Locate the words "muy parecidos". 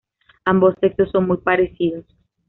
1.27-2.05